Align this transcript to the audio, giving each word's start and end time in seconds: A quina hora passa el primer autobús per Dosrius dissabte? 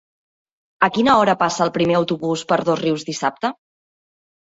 A 0.85 0.87
quina 0.93 1.17
hora 1.19 1.35
passa 1.41 1.61
el 1.65 1.71
primer 1.75 1.97
autobús 1.99 2.45
per 2.53 2.57
Dosrius 2.71 3.05
dissabte? 3.11 3.53